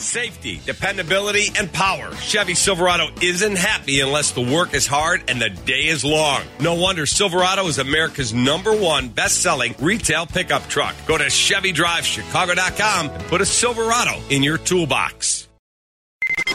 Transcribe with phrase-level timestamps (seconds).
[0.00, 2.14] Safety, dependability, and power.
[2.14, 6.42] Chevy Silverado isn't happy unless the work is hard and the day is long.
[6.60, 10.94] No wonder Silverado is America's number one best selling retail pickup truck.
[11.08, 15.48] Go to ChevyDriveChicago.com and put a Silverado in your toolbox.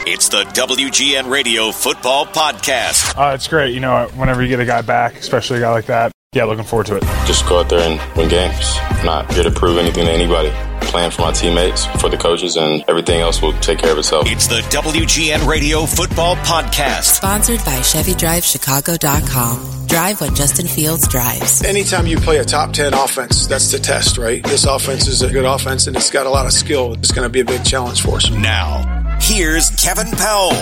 [0.06, 3.14] It's the WGN Radio Football Podcast.
[3.18, 3.74] Uh, it's great.
[3.74, 6.64] You know, whenever you get a guy back, especially a guy like that, yeah, looking
[6.64, 7.02] forward to it.
[7.26, 8.76] Just go out there and win games.
[9.04, 10.52] Not here to prove anything to anybody.
[10.88, 14.26] Playing for my teammates, for the coaches, and everything else will take care of itself.
[14.28, 17.04] It's the WGN Radio Football Podcast.
[17.04, 19.86] Sponsored by ChevyDriveChicago.com.
[19.86, 21.62] Drive what Justin Fields drives.
[21.64, 24.42] Anytime you play a top 10 offense, that's the test, right?
[24.44, 26.94] This offense is a good offense and it's got a lot of skill.
[26.94, 28.30] It's going to be a big challenge for us.
[28.30, 30.52] Now, here's Kevin Powell.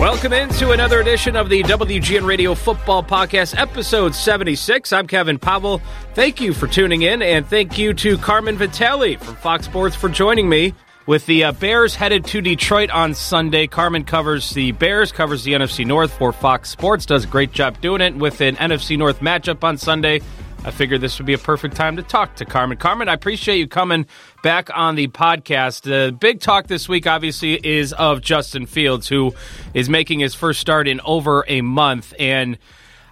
[0.00, 4.92] Welcome into another edition of the WGN Radio Football Podcast, episode 76.
[4.92, 5.80] I'm Kevin Powell.
[6.14, 10.08] Thank you for tuning in, and thank you to Carmen Vitali from Fox Sports for
[10.08, 10.74] joining me.
[11.06, 15.52] With the uh, Bears headed to Detroit on Sunday, Carmen covers the Bears, covers the
[15.52, 19.20] NFC North for Fox Sports, does a great job doing it with an NFC North
[19.20, 20.20] matchup on Sunday.
[20.66, 22.78] I figured this would be a perfect time to talk to Carmen.
[22.78, 24.06] Carmen, I appreciate you coming
[24.42, 25.82] back on the podcast.
[25.82, 29.34] The big talk this week, obviously, is of Justin Fields, who
[29.74, 32.14] is making his first start in over a month.
[32.18, 32.56] And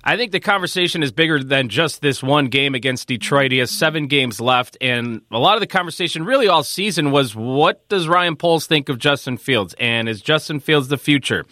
[0.02, 3.52] I think the conversation is bigger than just this one game against Detroit.
[3.52, 4.78] He has seven games left.
[4.80, 8.88] And a lot of the conversation, really all season, was what does Ryan Poles think
[8.88, 9.74] of Justin Fields?
[9.78, 11.44] And is Justin Fields the future?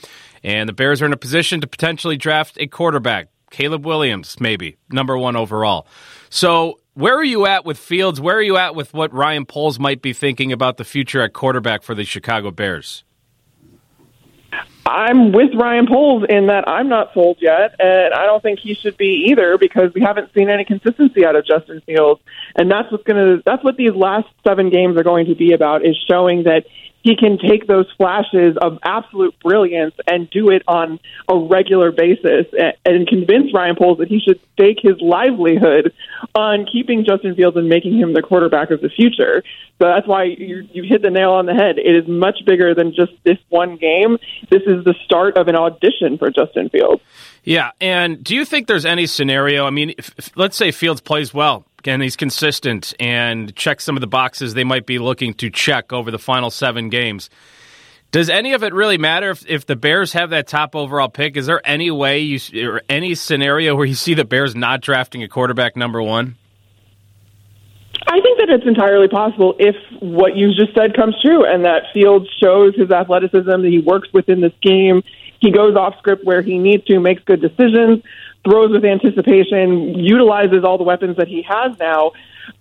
[0.42, 3.28] And the Bears are in a position to potentially draft a quarterback.
[3.50, 5.86] Caleb Williams, maybe number one overall.
[6.28, 8.20] So, where are you at with Fields?
[8.20, 11.32] Where are you at with what Ryan Poles might be thinking about the future at
[11.32, 13.04] quarterback for the Chicago Bears?
[14.86, 18.74] I'm with Ryan Poles in that I'm not sold yet, and I don't think he
[18.74, 22.20] should be either because we haven't seen any consistency out of Justin Fields,
[22.56, 25.84] and that's what's to that's what these last seven games are going to be about
[25.84, 26.64] is showing that
[27.02, 32.46] he can take those flashes of absolute brilliance and do it on a regular basis
[32.52, 35.92] and, and convince Ryan Poles that he should stake his livelihood
[36.34, 39.42] on keeping Justin Fields and making him the quarterback of the future.
[39.80, 41.78] So that's why you, you hit the nail on the head.
[41.78, 44.18] It is much bigger than just this one game.
[44.50, 47.02] This is the start of an audition for Justin Fields.
[47.44, 49.64] Yeah, and do you think there's any scenario?
[49.64, 53.96] I mean, if, if, let's say Fields plays well and he's consistent and checks some
[53.96, 57.30] of the boxes they might be looking to check over the final seven games.
[58.12, 61.36] Does any of it really matter if, if the Bears have that top overall pick?
[61.36, 65.22] Is there any way you or any scenario where you see the Bears not drafting
[65.22, 66.36] a quarterback number one?
[68.06, 71.84] I think that it's entirely possible if what you just said comes true and that
[71.92, 75.02] Fields shows his athleticism, that he works within the scheme,
[75.40, 78.02] he goes off script where he needs to, makes good decisions,
[78.44, 82.12] throws with anticipation, utilizes all the weapons that he has now,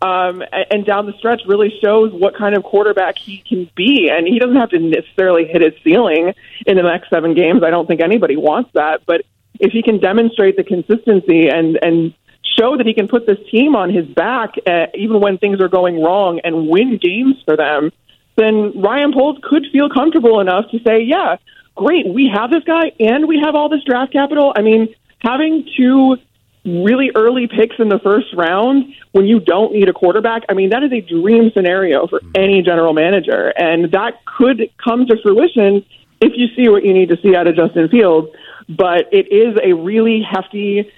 [0.01, 4.09] um, and down the stretch really shows what kind of quarterback he can be.
[4.09, 6.33] And he doesn't have to necessarily hit his ceiling
[6.65, 7.63] in the next seven games.
[7.63, 9.25] I don't think anybody wants that, but
[9.59, 12.13] if he can demonstrate the consistency and and
[12.57, 15.67] show that he can put this team on his back uh, even when things are
[15.67, 17.91] going wrong and win games for them,
[18.37, 21.37] then Ryan Poles could feel comfortable enough to say, yeah,
[21.79, 24.53] great, we have this guy and we have all this draft capital.
[24.55, 26.17] I mean, having two
[26.65, 30.71] really early picks in the first round when you don't need a quarterback, I mean,
[30.71, 32.31] that is a dream scenario for hmm.
[32.35, 33.53] any general manager.
[33.57, 35.85] And that could come to fruition
[36.21, 38.27] if you see what you need to see out of Justin Fields.
[38.67, 40.91] But it is a really hefty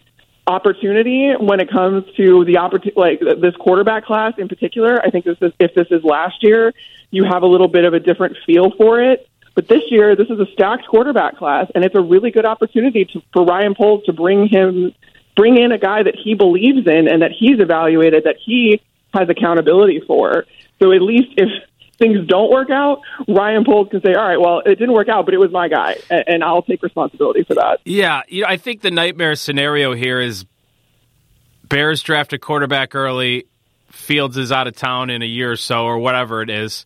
[0.48, 5.00] opportunity when it comes to the opportunity, like this quarterback class in particular.
[5.00, 6.74] I think this is, if this is last year,
[7.12, 9.30] you have a little bit of a different feel for it.
[9.54, 13.06] But this year, this is a stacked quarterback class, and it's a really good opportunity
[13.06, 14.94] to, for Ryan Poles to bring him,
[15.36, 18.82] bring in a guy that he believes in and that he's evaluated, that he
[19.14, 20.46] has accountability for.
[20.80, 21.50] So at least if
[21.98, 25.26] things don't work out, Ryan Poles can say, "All right, well, it didn't work out,
[25.26, 28.58] but it was my guy, and I'll take responsibility for that." Yeah, you know, I
[28.58, 30.46] think the nightmare scenario here is
[31.68, 33.46] Bears draft a quarterback early,
[33.92, 36.86] Fields is out of town in a year or so, or whatever it is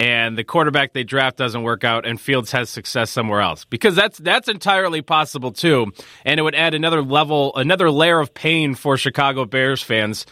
[0.00, 3.94] and the quarterback they draft doesn't work out and Fields has success somewhere else because
[3.94, 5.92] that's that's entirely possible too
[6.24, 10.26] and it would add another level another layer of pain for Chicago Bears fans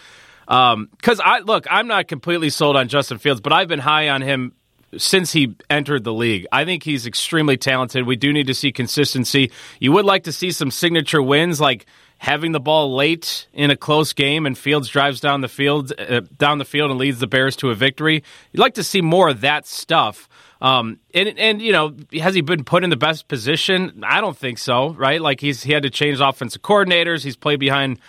[0.49, 4.09] um, cuz I look I'm not completely sold on Justin Fields but I've been high
[4.09, 4.55] on him
[4.97, 6.47] since he entered the league.
[6.51, 8.07] I think he's extremely talented.
[8.07, 9.53] We do need to see consistency.
[9.81, 11.85] You would like to see some signature wins like
[12.19, 16.21] having the ball late in a close game and Fields drives down the field uh,
[16.37, 18.23] down the field and leads the Bears to a victory.
[18.53, 20.29] You'd like to see more of that stuff.
[20.61, 24.03] Um, and and you know, has he been put in the best position?
[24.05, 24.91] I don't think so.
[24.91, 25.21] Right?
[25.21, 27.23] Like he's he had to change offensive coordinators.
[27.23, 28.01] He's played behind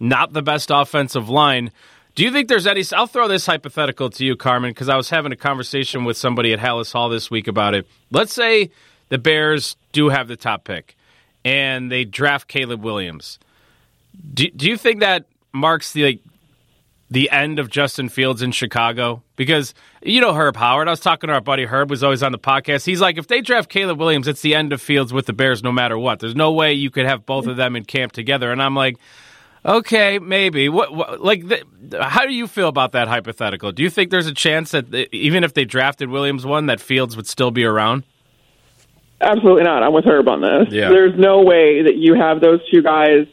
[0.00, 1.70] not the best offensive line.
[2.14, 2.82] Do you think there's any?
[2.92, 6.52] I'll throw this hypothetical to you, Carmen, because I was having a conversation with somebody
[6.52, 7.86] at Halas Hall this week about it.
[8.10, 8.70] Let's say
[9.08, 10.96] the Bears do have the top pick
[11.44, 13.38] and they draft Caleb Williams.
[14.34, 16.20] Do, do you think that marks the like,
[17.10, 19.22] the end of Justin Fields in Chicago?
[19.36, 20.88] Because you know Herb Howard.
[20.88, 22.84] I was talking to our buddy Herb, was always on the podcast.
[22.84, 25.62] He's like, if they draft Caleb Williams, it's the end of Fields with the Bears,
[25.62, 26.20] no matter what.
[26.20, 28.52] There's no way you could have both of them in camp together.
[28.52, 28.98] And I'm like,
[29.64, 30.68] okay, maybe.
[30.68, 31.44] What, what like?
[31.98, 33.72] How do you feel about that hypothetical?
[33.72, 37.16] Do you think there's a chance that even if they drafted Williams one, that Fields
[37.16, 38.02] would still be around?
[39.20, 39.82] Absolutely not.
[39.82, 40.72] I'm with Herb on this.
[40.72, 40.90] Yeah.
[40.90, 43.26] There's no way that you have those two guys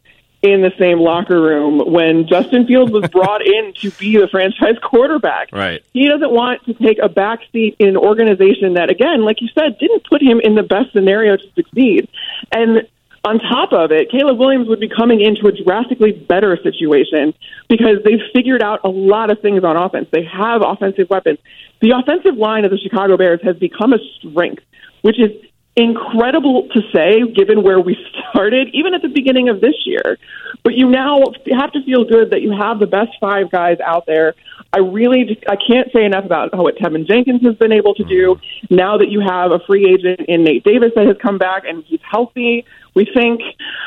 [0.52, 4.78] in the same locker room when Justin Fields was brought in to be the franchise
[4.84, 5.50] quarterback.
[5.52, 5.84] Right.
[5.94, 9.50] He doesn't want to take a back seat in an organization that, again, like you
[9.54, 12.10] said, didn't put him in the best scenario to succeed.
[12.52, 12.88] And
[13.26, 17.34] on top of it, Caleb Williams would be coming into a drastically better situation
[17.68, 20.08] because they've figured out a lot of things on offense.
[20.12, 21.40] They have offensive weapons.
[21.82, 24.64] The offensive line of the Chicago Bears has become a strength,
[25.02, 25.32] which is
[25.76, 27.98] incredible to say given where we
[28.30, 30.18] started, even at the beginning of this year.
[30.64, 31.22] But you now
[31.58, 34.34] have to feel good that you have the best five guys out there.
[34.74, 38.04] I really, just, I can't say enough about what Teven Jenkins has been able to
[38.04, 38.38] do.
[38.70, 41.84] Now that you have a free agent in Nate Davis that has come back and
[41.86, 43.42] he's healthy, we think,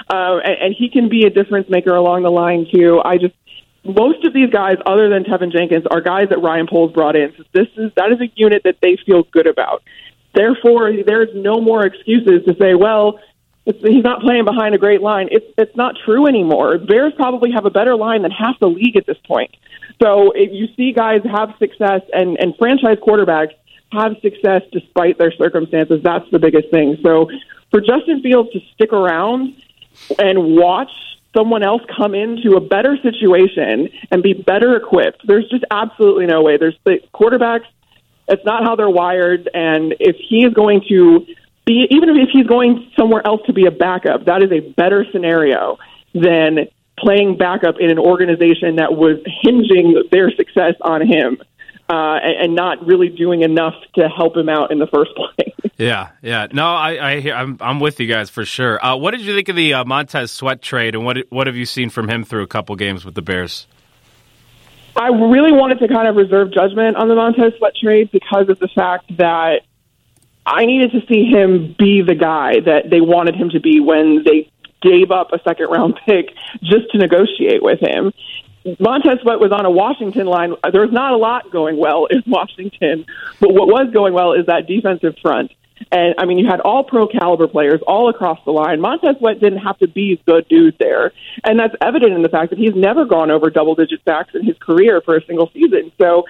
[0.08, 3.00] uh, and, and he can be a difference maker along the line too.
[3.04, 3.34] I just,
[3.84, 7.32] most of these guys, other than Teven Jenkins, are guys that Ryan Poles brought in.
[7.36, 9.82] So this is that is a unit that they feel good about.
[10.38, 13.18] Therefore, there's no more excuses to say, well,
[13.64, 15.28] he's not playing behind a great line.
[15.32, 16.78] It's it's not true anymore.
[16.78, 19.50] Bears probably have a better line than half the league at this point.
[20.00, 23.54] So if you see guys have success and and franchise quarterbacks
[23.90, 26.98] have success despite their circumstances, that's the biggest thing.
[27.02, 27.28] So
[27.72, 29.60] for Justin Fields to stick around
[30.20, 30.92] and watch
[31.36, 36.42] someone else come into a better situation and be better equipped, there's just absolutely no
[36.42, 36.58] way.
[36.58, 37.66] There's the quarterbacks
[38.28, 39.48] it's not how they're wired.
[39.52, 41.26] And if he is going to
[41.66, 45.04] be, even if he's going somewhere else to be a backup, that is a better
[45.12, 45.78] scenario
[46.14, 51.38] than playing backup in an organization that was hinging their success on him.
[51.90, 55.72] Uh, and, and, not really doing enough to help him out in the first place.
[55.78, 56.46] yeah, yeah.
[56.52, 58.84] No, I, I hear, I'm, I'm with you guys for sure.
[58.84, 61.56] Uh, what did you think of the uh, Montez Sweat trade, and what, what have
[61.56, 63.66] you seen from him through a couple games with the Bears?
[64.96, 68.58] I really wanted to kind of reserve judgment on the Montez Sweat trade because of
[68.58, 69.62] the fact that
[70.44, 74.24] I needed to see him be the guy that they wanted him to be when
[74.24, 74.50] they
[74.80, 78.12] gave up a second round pick just to negotiate with him.
[78.78, 80.54] Montez Sweat was on a Washington line.
[80.72, 83.06] There was not a lot going well in Washington,
[83.40, 85.52] but what was going well is that defensive front.
[85.90, 88.80] And I mean, you had all pro caliber players all across the line.
[88.80, 91.12] Montez Sweat didn't have to be good dude there.
[91.44, 94.44] And that's evident in the fact that he's never gone over double digit sacks in
[94.44, 95.92] his career for a single season.
[95.98, 96.24] So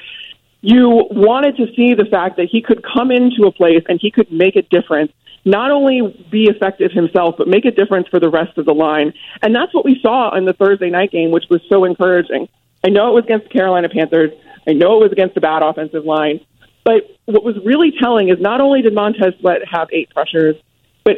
[0.61, 4.11] you wanted to see the fact that he could come into a place and he
[4.11, 5.12] could make a difference,
[5.45, 9.12] not only be effective himself, but make a difference for the rest of the line.
[9.43, 12.49] And that's what we saw in the Thursday night game, which was so encouraging.
[12.85, 14.33] I know it was against the Carolina Panthers.
[14.67, 16.41] I know it was against a bad offensive line.
[16.84, 20.56] But what was really telling is not only did Montez Sweat have eight pressures,
[21.04, 21.16] but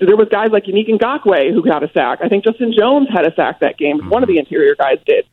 [0.00, 2.20] there was guys like Yannick Ngakoue who got a sack.
[2.22, 4.08] I think Justin Jones had a sack that game.
[4.08, 4.40] One of the mm-hmm.
[4.40, 5.26] interior guys did.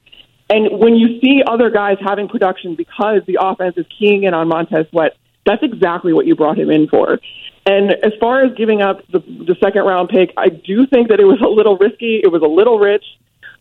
[0.49, 4.47] And when you see other guys having production because the offense is keying in on
[4.47, 5.15] Montez Sweat,
[5.45, 7.19] that's exactly what you brought him in for.
[7.65, 11.19] And as far as giving up the, the second round pick, I do think that
[11.19, 12.19] it was a little risky.
[12.23, 13.05] It was a little rich.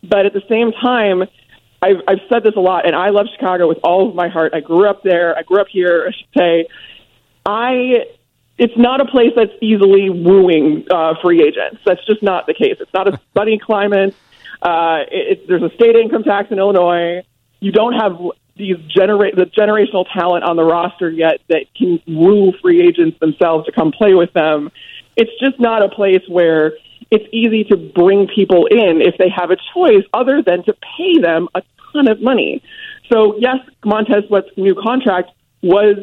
[0.01, 1.23] But at the same time,
[1.81, 4.53] I've, I've said this a lot, and I love Chicago with all of my heart.
[4.53, 5.37] I grew up there.
[5.37, 6.05] I grew up here.
[6.07, 6.67] I should say,
[7.45, 8.05] I.
[8.57, 11.81] It's not a place that's easily wooing uh, free agents.
[11.85, 12.75] That's just not the case.
[12.81, 14.13] It's not a sunny climate.
[14.61, 17.23] Uh, it, it, there's a state income tax in Illinois.
[17.61, 18.19] You don't have
[18.57, 23.65] these genera- the generational talent on the roster yet that can woo free agents themselves
[23.65, 24.69] to come play with them.
[25.15, 26.73] It's just not a place where
[27.11, 31.19] it's easy to bring people in if they have a choice other than to pay
[31.19, 32.61] them a ton of money.
[33.11, 35.97] So yes, Montez Sweat's new contract was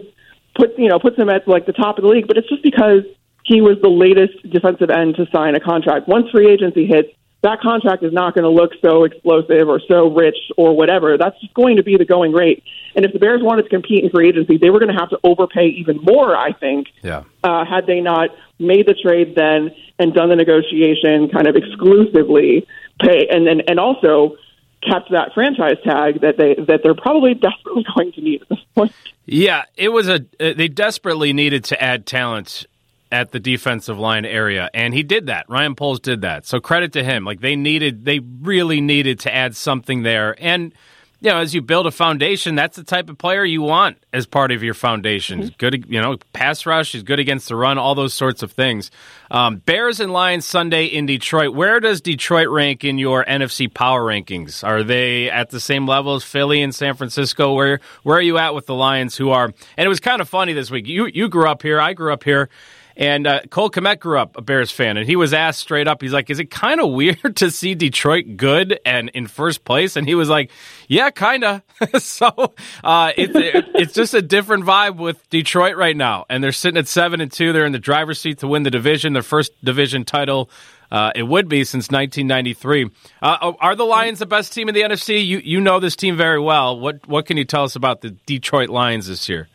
[0.54, 2.62] put you know puts him at like the top of the league, but it's just
[2.62, 3.02] because
[3.44, 6.08] he was the latest defensive end to sign a contract.
[6.08, 7.08] Once free agency hits,
[7.42, 11.16] that contract is not going to look so explosive or so rich or whatever.
[11.18, 12.64] That's just going to be the going rate.
[12.94, 15.10] And if the Bears wanted to compete in free agency, they were going to have
[15.10, 17.24] to overpay even more, I think, yeah.
[17.44, 22.66] uh, had they not made the trade then and done the negotiation kind of exclusively
[23.00, 24.36] pay and then and also
[24.82, 28.58] kept that franchise tag that they that they're probably desperately going to need at this
[28.74, 28.92] point.
[29.26, 32.66] Yeah, it was a uh, they desperately needed to add talent
[33.12, 35.46] at the defensive line area, and he did that.
[35.48, 36.46] Ryan Poles did that.
[36.46, 37.24] So credit to him.
[37.24, 40.36] Like they needed, they really needed to add something there.
[40.38, 40.72] And
[41.20, 44.26] you know, as you build a foundation, that's the type of player you want as
[44.26, 45.40] part of your foundation.
[45.40, 45.54] Mm-hmm.
[45.56, 46.92] Good, you know, pass rush.
[46.92, 47.78] He's good against the run.
[47.78, 48.90] All those sorts of things.
[49.30, 51.54] Um, Bears and Lions Sunday in Detroit.
[51.54, 54.62] Where does Detroit rank in your NFC power rankings?
[54.62, 57.54] Are they at the same level as Philly and San Francisco?
[57.54, 59.16] Where Where are you at with the Lions?
[59.16, 59.46] Who are?
[59.46, 60.86] And it was kind of funny this week.
[60.86, 61.80] You you grew up here.
[61.80, 62.50] I grew up here.
[62.96, 66.00] And uh, Cole Kmet grew up a Bears fan, and he was asked straight up,
[66.00, 69.96] he's like, "Is it kind of weird to see Detroit good and in first place?"
[69.96, 70.50] And he was like,
[70.88, 71.62] "Yeah, kind of."
[72.02, 76.52] so uh, it, it, it's just a different vibe with Detroit right now, and they're
[76.52, 77.52] sitting at seven and two.
[77.52, 80.48] They're in the driver's seat to win the division, their first division title.
[80.90, 82.90] Uh, it would be since 1993.
[83.20, 85.24] Uh, are the Lions the best team in the NFC?
[85.26, 86.78] You you know this team very well.
[86.78, 89.48] What what can you tell us about the Detroit Lions this year?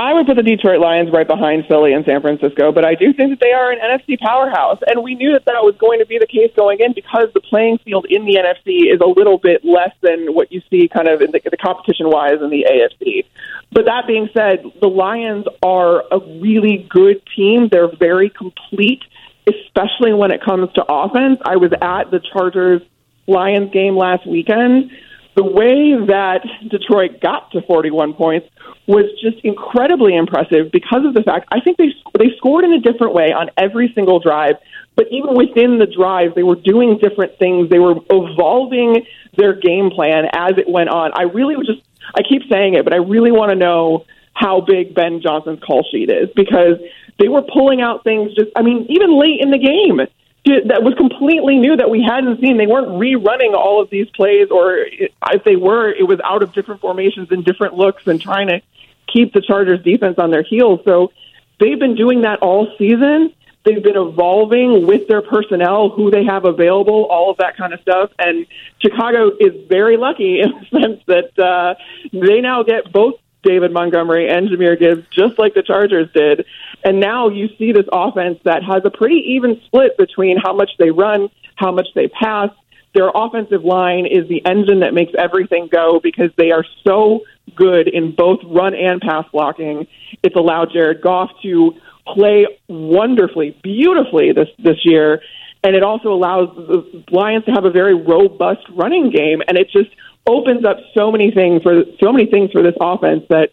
[0.00, 3.12] I would put the Detroit Lions right behind Philly and San Francisco, but I do
[3.12, 6.06] think that they are an NFC powerhouse, and we knew that that was going to
[6.06, 9.36] be the case going in because the playing field in the NFC is a little
[9.36, 13.26] bit less than what you see kind of in the, the competition-wise in the AFC.
[13.72, 17.68] But that being said, the Lions are a really good team.
[17.70, 19.02] They're very complete,
[19.46, 21.40] especially when it comes to offense.
[21.44, 22.80] I was at the Chargers
[23.26, 24.92] Lions game last weekend.
[25.36, 28.48] The way that Detroit got to 41 points
[28.86, 32.80] was just incredibly impressive because of the fact I think they they scored in a
[32.80, 34.56] different way on every single drive.
[34.96, 37.70] But even within the drive, they were doing different things.
[37.70, 39.06] They were evolving
[39.36, 41.12] their game plan as it went on.
[41.14, 41.82] I really was just
[42.14, 45.86] I keep saying it, but I really want to know how big Ben Johnson's call
[45.90, 46.78] sheet is because
[47.18, 50.00] they were pulling out things just I mean even late in the game
[50.44, 52.56] that was completely new that we hadn't seen.
[52.56, 56.52] They weren't rerunning all of these plays, or if they were, it was out of
[56.52, 58.62] different formations and different looks and trying to
[59.06, 60.80] keep the Chargers defense on their heels.
[60.84, 61.12] So
[61.58, 63.34] they've been doing that all season.
[63.64, 67.80] They've been evolving with their personnel, who they have available, all of that kind of
[67.80, 68.10] stuff.
[68.18, 68.46] And
[68.78, 71.74] Chicago is very lucky in the sense that uh,
[72.12, 76.46] they now get both David Montgomery and Jahmyr Gibbs, just like the Chargers did.
[76.84, 80.70] And now you see this offense that has a pretty even split between how much
[80.78, 82.50] they run, how much they pass.
[82.94, 87.20] Their offensive line is the engine that makes everything go because they are so
[87.54, 89.86] good in both run and pass blocking.
[90.22, 91.74] It's allowed Jared Goff to
[92.06, 95.22] play wonderfully, beautifully this this year,
[95.62, 99.70] and it also allows the Lions to have a very robust running game, and it
[99.70, 99.90] just
[100.26, 103.50] opens up so many things for so many things for this offense that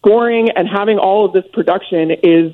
[0.00, 2.52] scoring and having all of this production is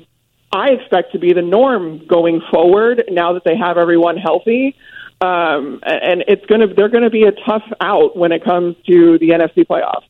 [0.51, 4.75] I expect to be the norm going forward now that they have everyone healthy.
[5.19, 8.75] Um, and it's going to they're going to be a tough out when it comes
[8.85, 10.03] to the NFC playoffs.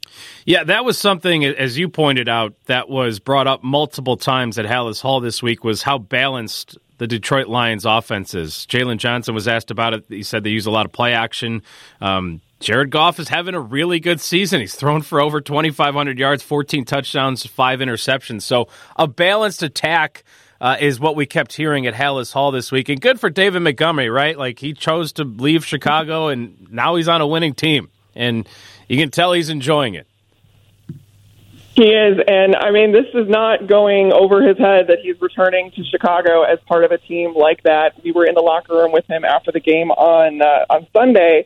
[0.45, 4.65] Yeah, that was something as you pointed out that was brought up multiple times at
[4.65, 8.65] Halas Hall this week was how balanced the Detroit Lions offenses.
[8.69, 10.05] Jaylon Johnson was asked about it.
[10.09, 11.61] He said they use a lot of play action.
[12.01, 14.59] Um, Jared Goff is having a really good season.
[14.59, 18.41] He's thrown for over 2,500 yards, 14 touchdowns, five interceptions.
[18.41, 20.23] So a balanced attack
[20.59, 22.89] uh, is what we kept hearing at Halas Hall this week.
[22.89, 24.35] And good for David Montgomery, right?
[24.35, 27.89] Like he chose to leave Chicago and now he's on a winning team.
[28.15, 28.49] And
[28.87, 30.06] you can tell he's enjoying it.
[31.77, 35.69] He is, and I mean, this is not going over his head that he's returning
[35.75, 38.03] to Chicago as part of a team like that.
[38.03, 41.45] We were in the locker room with him after the game on uh, on Sunday,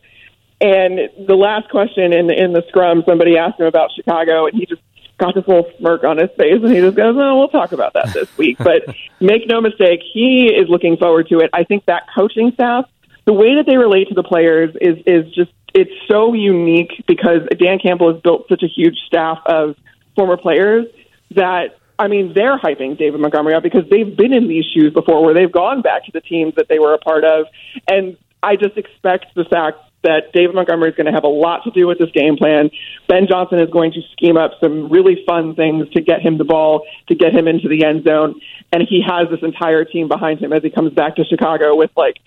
[0.62, 4.66] and the last question in in the scrum, somebody asked him about Chicago, and he
[4.66, 4.82] just
[5.18, 7.92] got this little smirk on his face, and he just goes, "Oh, we'll talk about
[7.96, 8.84] that this week." but
[9.20, 11.50] make no mistake, he is looking forward to it.
[11.52, 12.86] I think that coaching staff,
[13.26, 17.42] the way that they relate to the players, is is just it's so unique because
[17.60, 19.76] Dan Campbell has built such a huge staff of
[20.16, 20.86] former players
[21.32, 25.24] that I mean, they're hyping David Montgomery up because they've been in these shoes before
[25.24, 27.46] where they've gone back to the teams that they were a part of.
[27.88, 31.64] And I just expect the fact that David Montgomery is going to have a lot
[31.66, 32.72] to do with this game plan.
[33.08, 36.44] Ben Johnson is going to scheme up some really fun things to get him the
[36.44, 38.42] ball, to get him into the end zone.
[38.74, 41.92] And he has this entire team behind him as he comes back to Chicago with
[41.96, 42.18] like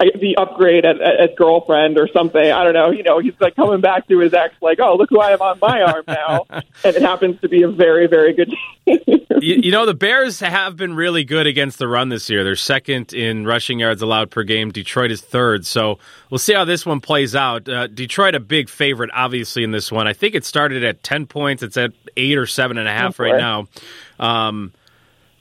[0.00, 2.40] the upgrade at, at, at girlfriend or something.
[2.40, 2.90] I don't know.
[2.90, 5.42] You know, he's like coming back to his ex, like, oh, look who I have
[5.42, 6.64] on my arm now, and
[6.96, 8.50] it happens to be a very, very good
[8.86, 8.98] team.
[9.40, 12.44] you, you, know, the Bears have been really good against the run this year.
[12.44, 14.70] They're second in rushing yards allowed per game.
[14.70, 15.66] Detroit is third.
[15.66, 15.98] So
[16.30, 17.68] we'll see how this one plays out.
[17.68, 20.08] Uh, Detroit a big favorite, obviously, in this one.
[20.08, 21.62] I think it started at ten points.
[21.62, 23.68] It's at eight or seven and a half right now.
[24.18, 24.72] Um,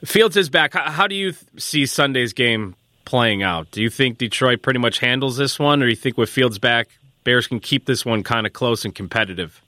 [0.03, 0.73] Fields is back.
[0.73, 2.75] How, how do you see Sunday's game
[3.09, 3.71] playing out?
[3.71, 6.59] Do you think Detroit pretty much handles this one, or do you think with Fields
[6.59, 6.89] back,
[7.23, 9.61] Bears can keep this one kind of close and competitive?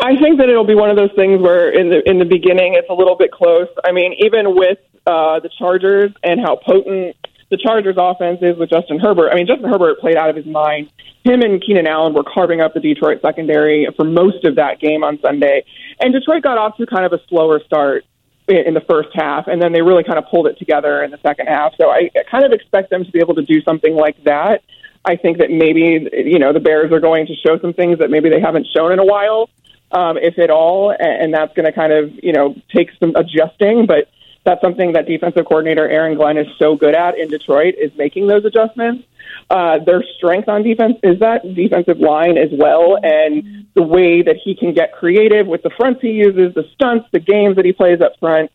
[0.00, 2.74] I think that it'll be one of those things where in the in the beginning
[2.74, 3.68] it's a little bit close.
[3.84, 7.16] I mean, even with uh, the Chargers and how potent
[7.50, 9.30] the Chargers offense is with Justin Herbert.
[9.30, 10.90] I mean, Justin Herbert played out of his mind.
[11.24, 15.04] Him and Keenan Allen were carving up the Detroit secondary for most of that game
[15.04, 15.64] on Sunday.
[16.00, 18.04] And Detroit got off to kind of a slower start
[18.48, 21.18] in the first half, and then they really kind of pulled it together in the
[21.22, 21.72] second half.
[21.80, 24.62] So I kind of expect them to be able to do something like that.
[25.04, 28.10] I think that maybe, you know, the Bears are going to show some things that
[28.10, 29.50] maybe they haven't shown in a while,
[29.92, 33.86] um, if at all, and that's going to kind of, you know, take some adjusting.
[33.86, 34.08] But
[34.44, 38.26] that's something that defensive coordinator Aaron Glenn is so good at in Detroit is making
[38.26, 39.04] those adjustments.
[39.50, 44.36] Uh, their strength on defense is that defensive line as well, and the way that
[44.42, 47.72] he can get creative with the fronts he uses, the stunts, the games that he
[47.72, 48.50] plays up front.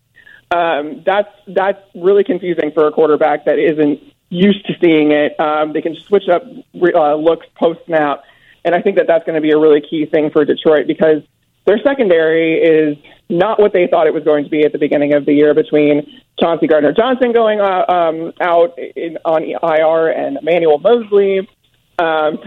[0.52, 5.40] Um, that's that's really confusing for a quarterback that isn't used to seeing it.
[5.40, 8.24] Um, they can switch up uh, looks post snap,
[8.64, 11.22] and I think that that's going to be a really key thing for Detroit because
[11.70, 12.98] their secondary is
[13.30, 15.54] not what they thought it was going to be at the beginning of the year
[15.54, 21.48] between Chauncey Gardner Johnson going uh, um, out in, on IR and Emmanuel Moseley.
[22.00, 22.40] Um,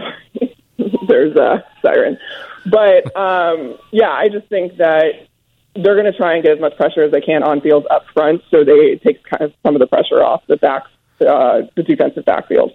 [1.07, 2.17] there's a siren.
[2.65, 5.27] But um, yeah, I just think that
[5.73, 8.03] they're going to try and get as much pressure as they can on field up
[8.13, 10.83] front so they take kind of some of the pressure off the back,
[11.21, 12.73] uh, the defensive backfield.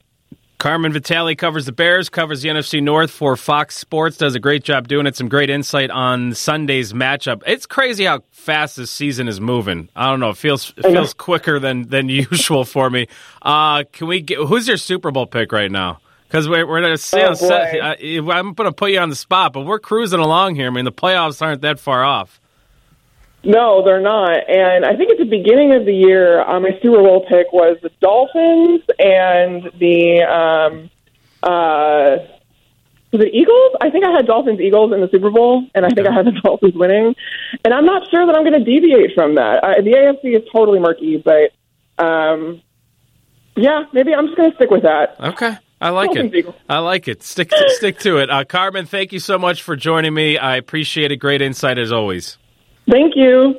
[0.59, 4.65] Carmen Vitali covers the Bears, covers the NFC North for Fox Sports, does a great
[4.65, 5.15] job doing it.
[5.15, 7.45] Some great insight on Sunday's matchup.
[7.47, 9.89] It's crazy how fast this season is moving.
[9.95, 10.31] I don't know.
[10.31, 13.07] It feels it feels quicker than than usual for me.
[13.41, 16.01] Uh, can we get who's your Super Bowl pick right now?
[16.27, 17.21] Because we're, we're gonna see.
[17.23, 17.35] Oh,
[18.33, 20.67] I'm going to put you on the spot, but we're cruising along here.
[20.67, 22.41] I mean, the playoffs aren't that far off.
[23.45, 24.49] No, they're not.
[24.49, 27.79] And I think at the beginning of the year, um, my Super Bowl pick was
[27.83, 30.91] the Dolphins and the um,
[31.43, 32.17] uh,
[33.13, 33.77] it Eagles?
[33.81, 36.27] I think I had Dolphins Eagles in the Super Bowl, and I think I had
[36.27, 37.15] the Dolphins winning.
[37.65, 39.63] And I'm not sure that I'm going to deviate from that.
[39.83, 41.53] The AFC is totally murky, but
[42.03, 42.61] um,
[43.57, 45.17] yeah, maybe I'm just going to stick with that.
[45.21, 45.57] Okay.
[45.81, 46.39] I like Dolphins, it.
[46.39, 46.55] Eagles.
[46.69, 47.23] I like it.
[47.23, 48.31] Stick to, stick to it.
[48.31, 50.37] Uh, Carmen, thank you so much for joining me.
[50.37, 51.17] I appreciate it.
[51.17, 52.37] Great insight as always.
[52.91, 53.59] Thank you.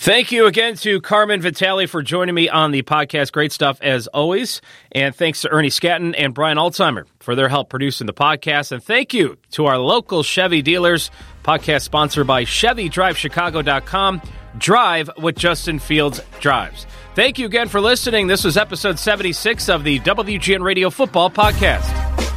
[0.00, 3.32] Thank you again to Carmen Vitali for joining me on the podcast.
[3.32, 4.60] Great stuff as always.
[4.92, 8.70] And thanks to Ernie Scatton and Brian Alzheimer for their help producing the podcast.
[8.70, 11.10] And thank you to our local Chevy dealers.
[11.42, 14.22] Podcast sponsored by ChevyDriveChicago.com.
[14.56, 16.86] Drive what Justin Fields drives.
[17.16, 18.28] Thank you again for listening.
[18.28, 22.27] This was episode 76 of the WGN Radio Football Podcast.